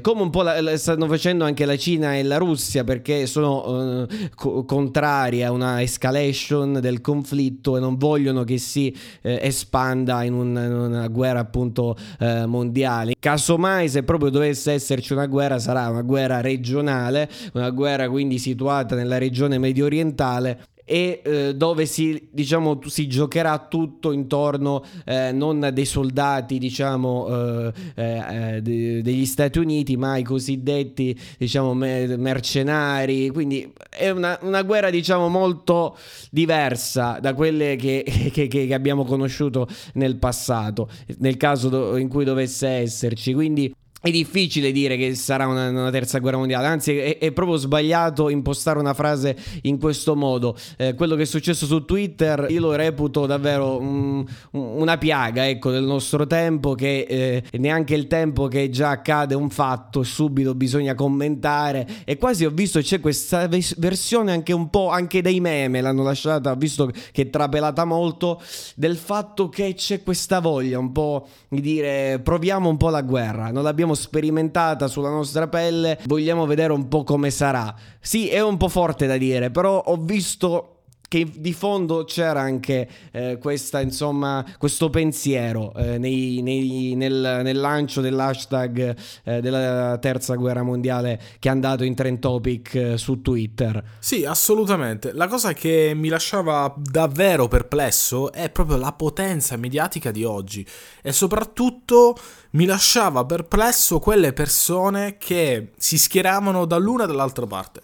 come 0.00 0.22
un 0.22 0.30
po' 0.30 0.42
la, 0.42 0.60
la 0.60 0.76
stanno 0.76 1.08
facendo 1.08 1.44
anche 1.44 1.64
la 1.64 1.76
Cina 1.76 2.14
e 2.14 2.22
la 2.22 2.36
Russia 2.36 2.84
perché 2.84 3.26
sono 3.26 3.39
sono 3.40 4.06
eh, 4.08 4.30
co- 4.34 4.64
contrari 4.64 5.42
a 5.42 5.50
una 5.50 5.82
escalation 5.82 6.78
del 6.80 7.00
conflitto 7.00 7.76
e 7.76 7.80
non 7.80 7.96
vogliono 7.96 8.44
che 8.44 8.58
si 8.58 8.94
eh, 9.22 9.38
espanda 9.42 10.22
in, 10.24 10.34
un, 10.34 10.48
in, 10.48 10.72
una 10.72 11.08
guerra 11.08 11.40
appunto 11.40 11.96
eh, 12.18 12.46
mondiale. 12.46 13.14
Casomai 13.18 13.88
se 13.88 14.02
proprio 14.02 14.30
dovesse 14.30 14.72
esserci 14.72 15.12
una 15.12 15.26
guerra 15.26 15.58
sarà 15.58 15.88
una 15.88 16.02
guerra 16.02 16.40
regionale, 16.40 17.28
una 17.54 17.70
guerra 17.70 18.08
quindi 18.08 18.38
situata 18.38 18.94
nella 18.94 19.18
regione 19.18 19.58
medio 19.58 19.86
orientale 19.86 20.66
e 20.90 21.22
eh, 21.24 21.54
dove 21.54 21.86
si, 21.86 22.28
diciamo, 22.32 22.80
si 22.86 23.06
giocherà 23.06 23.68
tutto 23.68 24.10
intorno 24.10 24.82
eh, 25.04 25.30
non 25.30 25.70
dei 25.72 25.84
soldati 25.84 26.58
diciamo, 26.58 27.28
eh, 27.28 27.72
eh, 27.94 28.54
eh 28.56 28.60
de- 28.60 29.00
degli 29.00 29.24
Stati 29.24 29.60
Uniti 29.60 29.96
ma 29.96 30.12
ai 30.12 30.24
cosiddetti 30.24 31.16
diciamo, 31.38 31.74
me- 31.74 32.16
mercenari. 32.16 33.28
Quindi 33.28 33.72
è 33.88 34.10
una, 34.10 34.36
una, 34.42 34.62
guerra 34.62 34.90
diciamo 34.90 35.28
molto 35.28 35.96
diversa 36.28 37.20
da 37.20 37.34
quelle 37.34 37.76
che, 37.76 38.04
che, 38.32 38.48
che 38.48 38.74
abbiamo 38.74 39.04
conosciuto 39.04 39.68
nel 39.94 40.16
passato 40.16 40.88
nel 41.18 41.36
caso 41.36 41.68
do- 41.68 41.96
in 41.98 42.08
cui 42.08 42.24
dovesse 42.24 42.66
esserci. 42.66 43.32
Quindi 43.32 43.72
è 44.00 44.10
difficile 44.10 44.72
dire 44.72 44.96
che 44.96 45.14
sarà 45.14 45.46
una, 45.46 45.68
una 45.68 45.90
terza 45.90 46.18
guerra 46.20 46.38
mondiale, 46.38 46.66
anzi 46.66 46.96
è, 46.96 47.18
è, 47.18 47.32
proprio 47.32 47.56
sbagliato 47.56 48.30
impostare 48.30 48.78
una 48.78 48.94
frase 48.94 49.36
in 49.62 49.78
questo 49.78 50.16
modo. 50.16 50.56
Eh, 50.78 50.94
quello 50.94 51.16
che 51.16 51.22
è 51.22 51.26
successo 51.26 51.66
su 51.66 51.84
Twitter 51.84 52.46
io 52.48 52.60
lo 52.60 52.74
reputo 52.74 53.26
davvero 53.26 53.78
un, 53.78 54.24
una 54.52 54.96
piaga 54.96 55.46
ecco, 55.46 55.70
del 55.70 55.84
nostro 55.84 56.26
tempo, 56.26 56.74
che 56.74 57.06
eh, 57.08 57.58
neanche 57.58 57.94
il 57.94 58.06
tempo 58.06 58.48
che 58.48 58.70
già 58.70 58.90
accade 58.90 59.34
un 59.34 59.50
fatto 59.50 60.02
subito 60.02 60.54
bisogna 60.54 60.94
commentare 60.94 61.86
e 62.04 62.16
quasi 62.16 62.46
ho 62.46 62.50
visto 62.50 62.80
c'è 62.80 63.00
questa 63.00 63.48
versione 63.76 64.32
anche 64.32 64.54
un 64.54 64.70
po' 64.70 64.88
anche 64.88 65.20
dei 65.20 65.40
meme, 65.40 65.82
l'hanno 65.82 66.02
lasciata, 66.02 66.54
visto 66.54 66.90
che 67.12 67.22
è 67.22 67.30
trapelata 67.30 67.84
molto, 67.84 68.40
del 68.76 68.96
fatto 68.96 69.50
che 69.50 69.74
c'è 69.74 70.02
questa 70.02 70.40
voglia 70.40 70.78
un 70.78 70.90
po' 70.92 71.28
di 71.48 71.60
dire 71.60 72.20
proviamo 72.22 72.68
un 72.68 72.78
po' 72.78 72.88
la 72.88 73.02
guerra, 73.02 73.50
non 73.50 73.62
l'abbiamo 73.62 73.89
l'abbiamo 73.90 73.94
sperimentata 73.94 74.86
sulla 74.86 75.10
nostra 75.10 75.48
pelle, 75.48 75.98
vogliamo 76.06 76.46
vedere 76.46 76.72
un 76.72 76.88
po' 76.88 77.04
come 77.04 77.30
sarà. 77.30 77.74
Sì, 78.00 78.28
è 78.28 78.40
un 78.40 78.56
po' 78.56 78.68
forte 78.68 79.06
da 79.06 79.16
dire, 79.16 79.50
però 79.50 79.78
ho 79.78 79.96
visto 79.96 80.79
che 81.10 81.28
di 81.34 81.52
fondo 81.52 82.04
c'era 82.04 82.40
anche 82.40 82.88
eh, 83.10 83.36
questa, 83.40 83.80
insomma, 83.80 84.46
questo 84.58 84.90
pensiero 84.90 85.74
eh, 85.74 85.98
nei, 85.98 86.40
nei, 86.40 86.94
nel, 86.94 87.40
nel, 87.42 87.58
lancio 87.58 88.00
dell'hashtag 88.00 88.96
eh, 89.24 89.40
della 89.40 89.98
terza 89.98 90.36
guerra 90.36 90.62
mondiale 90.62 91.20
che 91.40 91.48
è 91.48 91.50
andato 91.50 91.82
in 91.82 91.96
trend 91.96 92.20
topic 92.20 92.74
eh, 92.76 92.96
su 92.96 93.22
Twitter. 93.22 93.82
Sì, 93.98 94.24
assolutamente. 94.24 95.10
La 95.12 95.26
cosa 95.26 95.52
che 95.52 95.94
mi 95.96 96.06
lasciava 96.06 96.72
davvero 96.76 97.48
perplesso 97.48 98.30
è 98.30 98.48
proprio 98.48 98.76
la 98.76 98.92
potenza 98.92 99.56
mediatica 99.56 100.12
di 100.12 100.22
oggi 100.22 100.64
e 101.02 101.10
soprattutto 101.10 102.16
mi 102.50 102.66
lasciava 102.66 103.24
perplesso 103.24 103.98
quelle 103.98 104.32
persone 104.32 105.16
che 105.18 105.72
si 105.76 105.98
schieravano 105.98 106.66
dall'una 106.66 107.02
e 107.02 107.06
dall'altra 107.08 107.46
parte. 107.48 107.82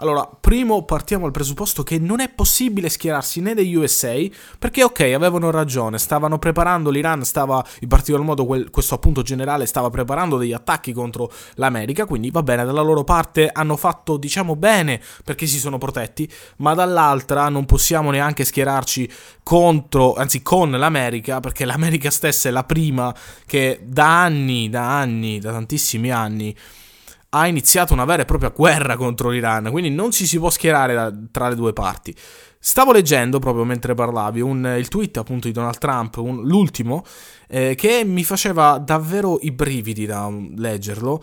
Allora, 0.00 0.26
primo 0.26 0.82
partiamo 0.84 1.24
dal 1.24 1.32
presupposto 1.32 1.82
che 1.82 1.98
non 1.98 2.20
è 2.20 2.30
possibile 2.30 2.88
schierarsi 2.88 3.42
né 3.42 3.52
degli 3.52 3.74
USA, 3.74 4.14
perché 4.58 4.82
ok, 4.82 5.00
avevano 5.00 5.50
ragione, 5.50 5.98
stavano 5.98 6.38
preparando, 6.38 6.88
l'Iran 6.88 7.22
stava, 7.22 7.62
in 7.80 7.88
particolar 7.88 8.24
modo 8.24 8.46
quel, 8.46 8.70
questo 8.70 8.94
appunto 8.94 9.20
generale, 9.20 9.66
stava 9.66 9.90
preparando 9.90 10.38
degli 10.38 10.54
attacchi 10.54 10.94
contro 10.94 11.30
l'America, 11.56 12.06
quindi 12.06 12.30
va 12.30 12.42
bene, 12.42 12.64
dalla 12.64 12.80
loro 12.80 13.04
parte 13.04 13.50
hanno 13.52 13.76
fatto, 13.76 14.16
diciamo, 14.16 14.56
bene 14.56 15.02
perché 15.22 15.46
si 15.46 15.58
sono 15.58 15.76
protetti, 15.76 16.26
ma 16.56 16.72
dall'altra 16.72 17.50
non 17.50 17.66
possiamo 17.66 18.10
neanche 18.10 18.46
schierarci 18.46 19.10
contro, 19.42 20.14
anzi 20.14 20.40
con 20.40 20.70
l'America, 20.70 21.40
perché 21.40 21.66
l'America 21.66 22.10
stessa 22.10 22.48
è 22.48 22.52
la 22.52 22.64
prima 22.64 23.14
che 23.44 23.80
da 23.82 24.22
anni, 24.22 24.70
da 24.70 24.98
anni, 24.98 25.38
da 25.40 25.52
tantissimi 25.52 26.10
anni, 26.10 26.56
ha 27.30 27.46
iniziato 27.46 27.92
una 27.92 28.04
vera 28.04 28.22
e 28.22 28.24
propria 28.24 28.50
guerra 28.50 28.96
contro 28.96 29.30
l'Iran, 29.30 29.70
quindi 29.70 29.90
non 29.90 30.10
ci 30.10 30.26
si 30.26 30.38
può 30.38 30.50
schierare 30.50 30.94
da, 30.94 31.12
tra 31.30 31.48
le 31.48 31.54
due 31.54 31.72
parti. 31.72 32.14
Stavo 32.58 32.92
leggendo 32.92 33.38
proprio 33.38 33.64
mentre 33.64 33.94
parlavi 33.94 34.40
un, 34.40 34.74
il 34.76 34.88
tweet 34.88 35.16
appunto 35.16 35.46
di 35.46 35.52
Donald 35.52 35.78
Trump, 35.78 36.16
un, 36.16 36.42
l'ultimo, 36.42 37.04
eh, 37.48 37.74
che 37.74 38.04
mi 38.04 38.24
faceva 38.24 38.78
davvero 38.78 39.38
i 39.40 39.50
brividi 39.50 40.06
da 40.06 40.30
leggerlo 40.56 41.22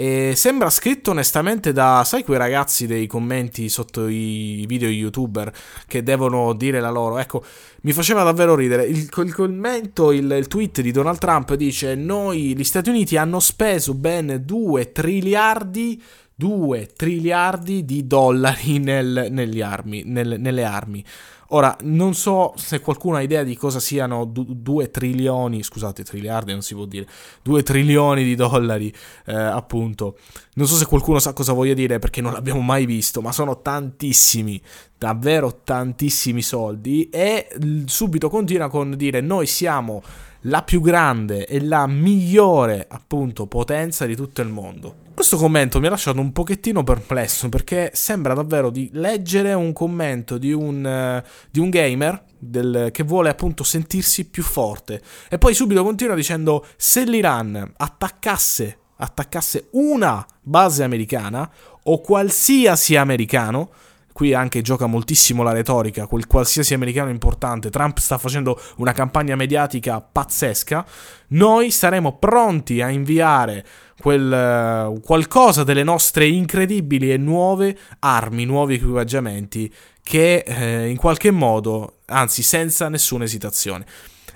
e 0.00 0.34
sembra 0.36 0.70
scritto 0.70 1.10
onestamente 1.10 1.72
da, 1.72 2.04
sai, 2.04 2.22
quei 2.22 2.38
ragazzi 2.38 2.86
dei 2.86 3.08
commenti 3.08 3.68
sotto 3.68 4.06
i 4.06 4.64
video 4.68 4.88
youtuber 4.88 5.52
che 5.88 6.04
devono 6.04 6.52
dire 6.52 6.78
la 6.78 6.90
loro. 6.90 7.18
Ecco, 7.18 7.44
mi 7.80 7.92
faceva 7.92 8.22
davvero 8.22 8.54
ridere. 8.54 8.84
Il, 8.84 9.08
il 9.12 9.34
commento, 9.34 10.12
il, 10.12 10.30
il, 10.30 10.46
tweet 10.46 10.82
di 10.82 10.92
Donald 10.92 11.18
Trump 11.18 11.52
dice: 11.54 11.96
Noi, 11.96 12.56
gli 12.56 12.62
Stati 12.62 12.90
Uniti, 12.90 13.16
hanno 13.16 13.40
speso 13.40 13.92
ben 13.92 14.40
2 14.44 14.92
triliardi. 14.92 16.00
2 16.32 16.90
triliardi 16.94 17.84
di 17.84 18.06
dollari 18.06 18.78
nel, 18.78 19.60
armi, 19.60 20.04
nel, 20.06 20.36
nelle 20.38 20.62
armi. 20.62 21.04
Ora, 21.50 21.74
non 21.82 22.14
so 22.14 22.52
se 22.56 22.80
qualcuno 22.80 23.16
ha 23.16 23.22
idea 23.22 23.42
di 23.42 23.56
cosa 23.56 23.80
siano 23.80 24.26
2 24.26 24.90
trilioni, 24.90 25.62
scusate, 25.62 26.02
triliardi 26.02 26.52
non 26.52 26.60
si 26.60 26.74
può 26.74 26.84
dire, 26.84 27.06
2 27.42 27.62
trilioni 27.62 28.22
di 28.22 28.34
dollari, 28.34 28.92
eh, 29.24 29.34
appunto. 29.34 30.18
Non 30.54 30.66
so 30.66 30.74
se 30.74 30.84
qualcuno 30.84 31.18
sa 31.18 31.32
cosa 31.32 31.54
voglia 31.54 31.72
dire 31.72 31.98
perché 31.98 32.20
non 32.20 32.32
l'abbiamo 32.32 32.60
mai 32.60 32.84
visto, 32.84 33.22
ma 33.22 33.32
sono 33.32 33.62
tantissimi, 33.62 34.60
davvero 34.98 35.60
tantissimi 35.62 36.42
soldi 36.42 37.08
e 37.08 37.48
subito 37.86 38.28
continua 38.28 38.68
con 38.68 38.96
dire 38.96 39.20
noi 39.20 39.46
siamo 39.46 40.02
la 40.42 40.62
più 40.62 40.80
grande 40.80 41.46
e 41.46 41.60
la 41.60 41.86
migliore, 41.86 42.86
appunto, 42.88 43.46
potenza 43.46 44.06
di 44.06 44.14
tutto 44.14 44.40
il 44.40 44.48
mondo. 44.48 45.06
Questo 45.14 45.36
commento 45.36 45.80
mi 45.80 45.88
ha 45.88 45.90
lasciato 45.90 46.20
un 46.20 46.32
pochettino 46.32 46.84
perplesso 46.84 47.48
perché 47.48 47.90
sembra 47.92 48.34
davvero 48.34 48.70
di 48.70 48.88
leggere 48.92 49.52
un 49.52 49.72
commento 49.72 50.38
di 50.38 50.52
un, 50.52 50.84
uh, 50.84 51.28
di 51.50 51.58
un 51.58 51.70
gamer 51.70 52.22
del, 52.38 52.90
che 52.92 53.02
vuole 53.02 53.28
appunto 53.28 53.64
sentirsi 53.64 54.28
più 54.28 54.44
forte. 54.44 55.02
E 55.28 55.38
poi 55.38 55.54
subito 55.54 55.82
continua 55.82 56.14
dicendo 56.14 56.64
se 56.76 57.04
l'Iran 57.04 57.72
attaccasse, 57.76 58.78
attaccasse 58.96 59.68
una 59.72 60.24
base 60.40 60.84
americana 60.84 61.50
o 61.82 62.00
qualsiasi 62.00 62.94
americano, 62.94 63.70
qui 64.18 64.34
anche 64.34 64.62
gioca 64.62 64.86
moltissimo 64.86 65.44
la 65.44 65.52
retorica, 65.52 66.08
quel 66.08 66.26
qualsiasi 66.26 66.74
americano 66.74 67.08
importante, 67.08 67.70
Trump 67.70 67.98
sta 67.98 68.18
facendo 68.18 68.60
una 68.78 68.90
campagna 68.90 69.36
mediatica 69.36 70.00
pazzesca, 70.00 70.84
noi 71.28 71.70
saremo 71.70 72.18
pronti 72.18 72.82
a 72.82 72.88
inviare 72.88 73.64
quel, 73.96 74.90
uh, 74.92 75.00
qualcosa 75.02 75.62
delle 75.62 75.84
nostre 75.84 76.26
incredibili 76.26 77.12
e 77.12 77.16
nuove 77.16 77.78
armi, 78.00 78.44
nuovi 78.44 78.74
equipaggiamenti 78.74 79.72
che 80.02 80.42
eh, 80.44 80.88
in 80.88 80.96
qualche 80.96 81.30
modo, 81.30 81.98
anzi 82.06 82.42
senza 82.42 82.88
nessuna 82.88 83.22
esitazione. 83.22 83.86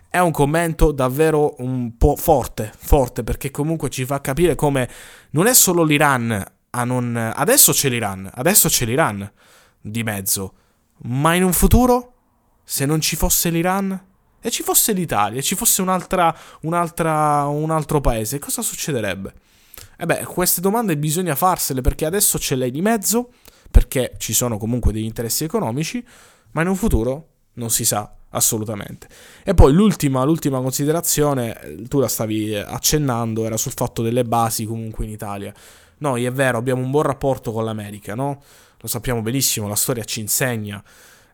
È 0.09 0.19
un 0.19 0.31
commento 0.31 0.93
davvero 0.93 1.57
un 1.59 1.97
po' 1.97 2.15
forte, 2.15 2.71
forte 2.77 3.25
perché 3.25 3.51
comunque 3.51 3.91
ci 3.91 4.05
fa 4.05 4.21
capire 4.21 4.55
come 4.55 4.89
non 5.31 5.49
è 5.49 5.55
solo 5.55 5.83
l'Iran 5.83 6.41
a 6.71 6.85
non... 6.85 7.33
Adesso 7.35 7.73
c'è 7.73 7.89
l'Iran, 7.89 8.31
adesso 8.33 8.69
c'è 8.69 8.85
l'Iran 8.85 9.29
di 9.83 10.03
mezzo, 10.03 10.55
ma 11.03 11.35
in 11.35 11.45
un 11.45 11.53
futuro, 11.53 12.15
se 12.65 12.87
non 12.87 13.01
ci 13.01 13.17
fosse 13.17 13.51
l'Iran 13.51 14.07
e 14.41 14.51
ci 14.51 14.63
fosse 14.63 14.93
l'Italia, 14.93 15.41
e 15.41 15.43
ci 15.43 15.55
fosse 15.55 15.83
un'altra, 15.83 16.35
un'altra, 16.63 17.47
un 17.47 17.71
altro 17.71 18.01
paese, 18.01 18.39
cosa 18.39 18.63
succederebbe? 18.63 19.35
E 19.99 20.07
beh, 20.07 20.25
queste 20.25 20.61
domande 20.61 20.97
bisogna 20.97 21.35
farsele 21.35 21.81
perché 21.81 22.07
adesso 22.07 22.39
c'è 22.39 22.57
lei 22.57 22.71
di 22.71 22.81
mezzo, 22.81 23.31
perché 23.71 24.15
ci 24.19 24.33
sono 24.33 24.59
comunque 24.59 24.93
degli 24.93 25.05
interessi 25.05 25.45
economici, 25.45 26.05
ma 26.53 26.63
in 26.63 26.69
un 26.69 26.77
futuro 26.77 27.29
non 27.55 27.71
si 27.71 27.85
sa 27.85 28.15
assolutamente. 28.31 29.09
E 29.45 29.55
poi 29.55 29.73
l'ultima, 29.73 30.25
l'ultima 30.25 30.61
considerazione, 30.61 31.85
tu 31.89 32.01
la 32.01 32.09
stavi 32.09 32.55
accennando, 32.57 33.45
era 33.45 33.57
sul 33.57 33.73
fatto 33.75 34.03
delle 34.03 34.25
basi 34.25 34.65
comunque 34.65 35.05
in 35.05 35.11
Italia. 35.11 35.53
Noi 35.99 36.25
è 36.25 36.33
vero, 36.33 36.59
abbiamo 36.59 36.83
un 36.83 36.91
buon 36.91 37.05
rapporto 37.05 37.53
con 37.53 37.65
l'America, 37.65 38.15
no? 38.15 38.43
Lo 38.83 38.89
sappiamo 38.89 39.23
benissimo, 39.23 39.69
la 39.69 39.77
storia 39.77 40.05
ci 40.05 40.21
insegna. 40.21 40.83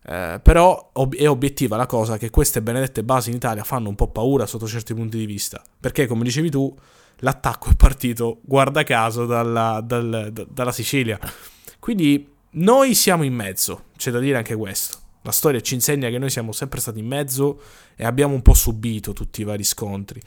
Eh, 0.04 0.38
però 0.42 0.90
ob- 0.92 1.16
è 1.16 1.28
obiettiva 1.28 1.76
la 1.76 1.86
cosa 1.86 2.18
che 2.18 2.30
queste 2.30 2.62
benedette 2.62 3.02
basi 3.02 3.30
in 3.30 3.36
Italia 3.36 3.64
fanno 3.64 3.88
un 3.88 3.94
po' 3.94 4.08
paura 4.08 4.46
sotto 4.46 4.68
certi 4.68 4.94
punti 4.94 5.18
di 5.18 5.26
vista. 5.26 5.62
Perché, 5.80 6.06
come 6.06 6.24
dicevi 6.24 6.50
tu, 6.50 6.74
l'attacco 7.16 7.70
è 7.70 7.74
partito, 7.74 8.38
guarda 8.42 8.84
caso, 8.84 9.26
dalla, 9.26 9.80
dal, 9.82 10.28
da, 10.30 10.46
dalla 10.48 10.72
Sicilia. 10.72 11.18
Quindi 11.78 12.28
noi 12.50 12.94
siamo 12.94 13.22
in 13.24 13.34
mezzo, 13.34 13.84
c'è 13.96 14.10
da 14.10 14.18
dire 14.18 14.36
anche 14.36 14.54
questo. 14.54 14.98
La 15.22 15.32
storia 15.32 15.60
ci 15.60 15.74
insegna 15.74 16.08
che 16.10 16.18
noi 16.18 16.30
siamo 16.30 16.52
sempre 16.52 16.80
stati 16.80 16.98
in 16.98 17.06
mezzo 17.06 17.60
e 17.96 18.04
abbiamo 18.04 18.34
un 18.34 18.42
po' 18.42 18.54
subito 18.54 19.12
tutti 19.12 19.40
i 19.40 19.44
vari 19.44 19.64
scontri. 19.64 20.20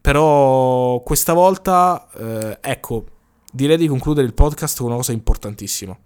Però 0.00 1.00
questa 1.02 1.32
volta, 1.32 2.08
eh, 2.16 2.58
ecco, 2.60 3.04
direi 3.52 3.76
di 3.76 3.86
concludere 3.86 4.26
il 4.26 4.34
podcast 4.34 4.78
con 4.78 4.86
una 4.86 4.96
cosa 4.96 5.12
importantissima. 5.12 5.96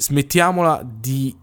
Smettiamola 0.00 0.82
di, 0.82 1.36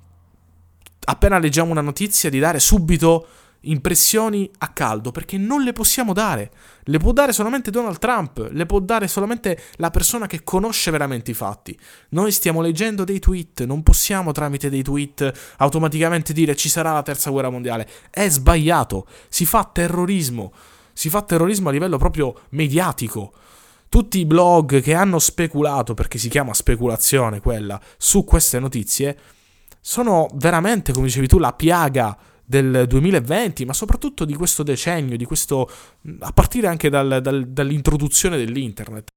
appena 1.05 1.37
leggiamo 1.37 1.69
una 1.69 1.81
notizia, 1.81 2.31
di 2.31 2.39
dare 2.39 2.59
subito 2.59 3.27
impressioni 3.61 4.49
a 4.59 4.69
caldo 4.69 5.11
perché 5.11 5.37
non 5.37 5.61
le 5.61 5.73
possiamo 5.73 6.13
dare. 6.13 6.51
Le 6.83 6.97
può 6.97 7.11
dare 7.11 7.33
solamente 7.33 7.69
Donald 7.69 7.99
Trump, 7.99 8.49
le 8.51 8.65
può 8.65 8.79
dare 8.79 9.07
solamente 9.07 9.61
la 9.75 9.91
persona 9.91 10.25
che 10.25 10.43
conosce 10.43 10.89
veramente 10.89 11.31
i 11.31 11.33
fatti. 11.35 11.77
Noi 12.09 12.31
stiamo 12.31 12.61
leggendo 12.61 13.03
dei 13.03 13.19
tweet, 13.19 13.63
non 13.65 13.83
possiamo 13.83 14.31
tramite 14.31 14.69
dei 14.69 14.81
tweet 14.81 15.55
automaticamente 15.57 16.33
dire 16.33 16.55
ci 16.55 16.69
sarà 16.69 16.93
la 16.93 17.03
terza 17.03 17.29
guerra 17.29 17.49
mondiale. 17.49 17.87
È 18.09 18.27
sbagliato, 18.27 19.07
si 19.29 19.45
fa 19.45 19.69
terrorismo, 19.71 20.51
si 20.93 21.09
fa 21.09 21.21
terrorismo 21.21 21.69
a 21.69 21.71
livello 21.71 21.97
proprio 21.97 22.41
mediatico. 22.49 23.33
Tutti 23.89 24.19
i 24.19 24.25
blog 24.25 24.81
che 24.81 24.93
hanno 24.93 25.19
speculato, 25.19 25.93
perché 25.93 26.17
si 26.17 26.29
chiama 26.29 26.53
speculazione 26.53 27.39
quella, 27.39 27.79
su 27.97 28.23
queste 28.23 28.59
notizie, 28.59 29.17
sono 29.79 30.27
veramente, 30.33 30.91
come 30.91 31.05
dicevi 31.07 31.27
tu, 31.27 31.37
la 31.37 31.53
piaga 31.53 32.17
del 32.43 32.85
2020, 32.87 33.65
ma 33.65 33.73
soprattutto 33.73 34.25
di 34.25 34.33
questo 34.33 34.63
decennio, 34.63 35.17
di 35.17 35.25
questo, 35.25 35.69
a 36.19 36.31
partire 36.31 36.67
anche 36.67 36.89
dal, 36.89 37.19
dal, 37.21 37.47
dall'introduzione 37.47 38.37
dell'internet. 38.37 39.09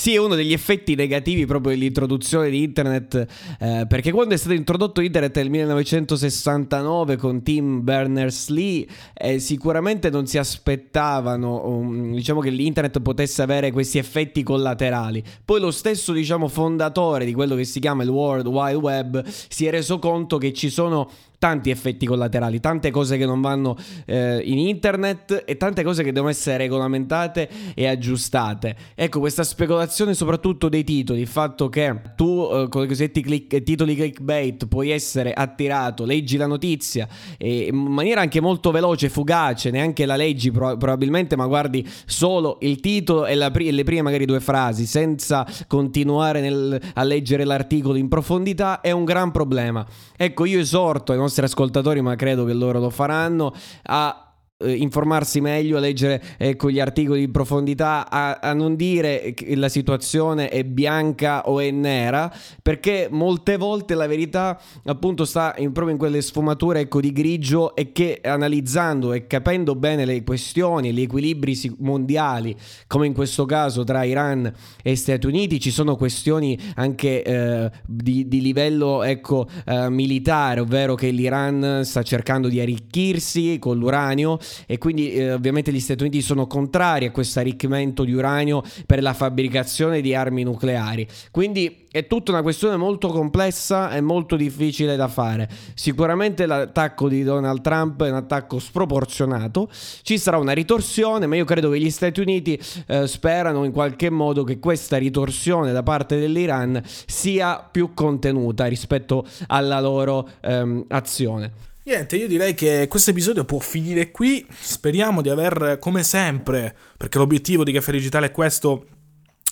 Sì, 0.00 0.14
è 0.14 0.16
uno 0.16 0.34
degli 0.34 0.54
effetti 0.54 0.94
negativi 0.94 1.44
proprio 1.44 1.74
dell'introduzione 1.74 2.48
di 2.48 2.62
internet, 2.62 3.26
eh, 3.60 3.84
perché 3.86 4.12
quando 4.12 4.32
è 4.32 4.38
stato 4.38 4.54
introdotto 4.54 5.02
internet 5.02 5.36
nel 5.36 5.50
1969 5.50 7.16
con 7.18 7.42
Tim 7.42 7.84
Berners-Lee, 7.84 8.86
eh, 9.12 9.38
sicuramente 9.40 10.08
non 10.08 10.26
si 10.26 10.38
aspettavano 10.38 11.66
um, 11.66 12.14
diciamo 12.14 12.40
che 12.40 12.48
l'internet 12.48 12.98
potesse 13.02 13.42
avere 13.42 13.72
questi 13.72 13.98
effetti 13.98 14.42
collaterali. 14.42 15.22
Poi 15.44 15.60
lo 15.60 15.70
stesso 15.70 16.14
diciamo, 16.14 16.48
fondatore 16.48 17.26
di 17.26 17.34
quello 17.34 17.54
che 17.54 17.64
si 17.64 17.78
chiama 17.78 18.02
il 18.02 18.08
World 18.08 18.46
Wide 18.46 18.76
Web 18.76 19.22
si 19.26 19.66
è 19.66 19.70
reso 19.70 19.98
conto 19.98 20.38
che 20.38 20.54
ci 20.54 20.70
sono 20.70 21.10
tanti 21.40 21.70
effetti 21.70 22.04
collaterali, 22.04 22.60
tante 22.60 22.90
cose 22.90 23.16
che 23.16 23.24
non 23.24 23.40
vanno 23.40 23.74
eh, 24.04 24.42
in 24.44 24.58
internet 24.58 25.44
e 25.46 25.56
tante 25.56 25.82
cose 25.82 26.04
che 26.04 26.12
devono 26.12 26.30
essere 26.30 26.58
regolamentate 26.58 27.48
e 27.74 27.86
aggiustate. 27.86 28.76
Ecco, 28.94 29.20
questa 29.20 29.42
speculazione 29.42 30.12
soprattutto 30.12 30.68
dei 30.68 30.84
titoli, 30.84 31.22
il 31.22 31.26
fatto 31.26 31.70
che 31.70 31.98
tu 32.14 32.46
eh, 32.52 32.68
con 32.68 32.84
i 32.84 32.86
cosiddetti 32.86 33.22
click, 33.22 33.62
titoli 33.62 33.94
clickbait 33.94 34.66
puoi 34.66 34.90
essere 34.90 35.32
attirato, 35.32 36.04
leggi 36.04 36.36
la 36.36 36.46
notizia 36.46 37.08
e 37.38 37.68
in 37.70 37.76
maniera 37.76 38.20
anche 38.20 38.42
molto 38.42 38.70
veloce, 38.70 39.08
fugace, 39.08 39.70
neanche 39.70 40.04
la 40.04 40.16
leggi 40.16 40.50
pro- 40.50 40.76
probabilmente, 40.76 41.36
ma 41.36 41.46
guardi 41.46 41.88
solo 42.04 42.58
il 42.60 42.80
titolo 42.80 43.24
e, 43.24 43.50
pri- 43.50 43.68
e 43.68 43.72
le 43.72 43.84
prime 43.84 44.02
magari 44.02 44.26
due 44.26 44.40
frasi 44.40 44.84
senza 44.84 45.46
continuare 45.66 46.42
nel- 46.42 46.78
a 46.92 47.02
leggere 47.02 47.44
l'articolo 47.44 47.96
in 47.96 48.08
profondità 48.08 48.82
è 48.82 48.90
un 48.90 49.06
gran 49.06 49.30
problema. 49.30 49.86
Ecco, 50.18 50.44
io 50.44 50.58
esorto 50.60 51.12
ai 51.12 51.18
nostri 51.18 51.28
nostri 51.30 51.44
ascoltatori, 51.44 52.00
ma 52.00 52.16
credo 52.16 52.44
che 52.44 52.52
loro 52.52 52.80
lo 52.80 52.90
faranno, 52.90 53.54
a 53.84 54.29
informarsi 54.68 55.40
meglio, 55.40 55.76
a 55.76 55.80
leggere 55.80 56.22
ecco, 56.36 56.70
gli 56.70 56.80
articoli 56.80 57.22
in 57.22 57.30
profondità, 57.30 58.08
a, 58.10 58.38
a, 58.40 58.52
non 58.52 58.76
dire 58.76 59.32
che 59.34 59.56
la 59.56 59.68
situazione 59.68 60.48
è 60.48 60.64
bianca 60.64 61.48
o 61.48 61.60
è 61.60 61.70
nera, 61.70 62.32
perché 62.62 63.08
molte 63.10 63.56
volte 63.56 63.94
la 63.94 64.06
verità 64.06 64.60
appunto 64.84 65.24
sta 65.24 65.54
in, 65.58 65.72
proprio 65.72 65.94
in 65.94 65.98
quelle 65.98 66.20
sfumature 66.20 66.80
ecco, 66.80 67.00
di 67.00 67.12
grigio 67.12 67.74
e 67.74 67.92
che 67.92 68.20
analizzando 68.22 69.12
e 69.12 69.26
capendo 69.26 69.74
bene 69.74 70.04
le 70.04 70.22
questioni, 70.22 70.92
gli 70.92 71.02
equilibri 71.02 71.58
mondiali, 71.78 72.54
come 72.86 73.06
in 73.06 73.14
questo 73.14 73.46
caso 73.46 73.84
tra 73.84 74.04
Iran 74.04 74.52
e 74.82 74.96
Stati 74.96 75.26
Uniti, 75.26 75.58
ci 75.58 75.70
sono 75.70 75.96
questioni 75.96 76.58
anche 76.74 77.22
eh, 77.22 77.70
di, 77.86 78.28
di, 78.28 78.40
livello 78.40 79.02
ecco, 79.02 79.46
eh, 79.64 79.88
militare, 79.88 80.60
ovvero 80.60 80.94
che 80.94 81.10
l'Iran 81.10 81.80
sta 81.84 82.02
cercando 82.02 82.48
di 82.48 82.60
arricchirsi 82.60 83.58
con 83.58 83.78
l'uranio 83.78 84.38
e 84.66 84.78
quindi 84.78 85.12
eh, 85.14 85.32
ovviamente 85.32 85.72
gli 85.72 85.80
Stati 85.80 86.02
Uniti 86.02 86.22
sono 86.22 86.46
contrari 86.46 87.06
a 87.06 87.10
questo 87.10 87.40
arricchimento 87.40 88.04
di 88.04 88.12
uranio 88.12 88.62
per 88.86 89.02
la 89.02 89.12
fabbricazione 89.12 90.00
di 90.00 90.14
armi 90.14 90.42
nucleari. 90.42 91.06
Quindi 91.30 91.88
è 91.92 92.06
tutta 92.06 92.30
una 92.30 92.42
questione 92.42 92.76
molto 92.76 93.08
complessa 93.08 93.90
e 93.90 94.00
molto 94.00 94.36
difficile 94.36 94.94
da 94.94 95.08
fare. 95.08 95.48
Sicuramente 95.74 96.46
l'attacco 96.46 97.08
di 97.08 97.24
Donald 97.24 97.60
Trump 97.62 98.02
è 98.04 98.10
un 98.10 98.16
attacco 98.16 98.58
sproporzionato, 98.60 99.68
ci 100.02 100.16
sarà 100.16 100.38
una 100.38 100.52
ritorsione, 100.52 101.26
ma 101.26 101.34
io 101.34 101.44
credo 101.44 101.70
che 101.70 101.80
gli 101.80 101.90
Stati 101.90 102.20
Uniti 102.20 102.58
eh, 102.86 103.08
sperano 103.08 103.64
in 103.64 103.72
qualche 103.72 104.08
modo 104.08 104.44
che 104.44 104.60
questa 104.60 104.98
ritorsione 104.98 105.72
da 105.72 105.82
parte 105.82 106.18
dell'Iran 106.18 106.80
sia 106.84 107.68
più 107.70 107.92
contenuta 107.92 108.66
rispetto 108.66 109.26
alla 109.48 109.80
loro 109.80 110.28
ehm, 110.40 110.84
azione. 110.88 111.68
Niente, 111.90 112.14
io 112.14 112.28
direi 112.28 112.54
che 112.54 112.86
questo 112.88 113.10
episodio 113.10 113.44
può 113.44 113.58
finire 113.58 114.12
qui. 114.12 114.46
Speriamo 114.60 115.22
di 115.22 115.28
aver, 115.28 115.78
come 115.80 116.04
sempre, 116.04 116.72
perché 116.96 117.18
l'obiettivo 117.18 117.64
di 117.64 117.72
Caffè 117.72 117.90
Digitale 117.90 118.26
è 118.26 118.30
questo, 118.30 118.86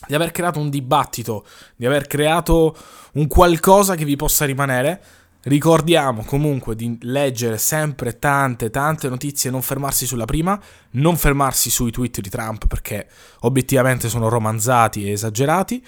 di 0.06 0.14
aver 0.14 0.30
creato 0.30 0.60
un 0.60 0.70
dibattito, 0.70 1.44
di 1.74 1.84
aver 1.84 2.06
creato 2.06 2.76
un 3.14 3.26
qualcosa 3.26 3.96
che 3.96 4.04
vi 4.04 4.14
possa 4.14 4.44
rimanere. 4.44 5.02
Ricordiamo 5.42 6.22
comunque 6.22 6.76
di 6.76 6.96
leggere 7.00 7.58
sempre 7.58 8.20
tante, 8.20 8.70
tante 8.70 9.08
notizie, 9.08 9.50
non 9.50 9.60
fermarsi 9.60 10.06
sulla 10.06 10.24
prima, 10.24 10.56
non 10.90 11.16
fermarsi 11.16 11.70
sui 11.70 11.90
tweet 11.90 12.20
di 12.20 12.30
Trump 12.30 12.68
perché 12.68 13.08
obiettivamente 13.40 14.08
sono 14.08 14.28
romanzati 14.28 15.04
e 15.04 15.10
esagerati 15.10 15.84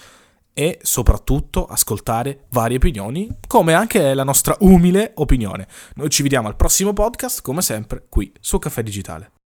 e 0.60 0.78
soprattutto 0.82 1.64
ascoltare 1.64 2.44
varie 2.50 2.76
opinioni, 2.76 3.26
come 3.46 3.72
anche 3.72 4.12
la 4.12 4.24
nostra 4.24 4.54
umile 4.60 5.12
opinione. 5.14 5.66
Noi 5.94 6.10
ci 6.10 6.22
vediamo 6.22 6.48
al 6.48 6.56
prossimo 6.56 6.92
podcast, 6.92 7.40
come 7.40 7.62
sempre, 7.62 8.04
qui 8.10 8.30
su 8.40 8.58
Caffè 8.58 8.82
Digitale. 8.82 9.39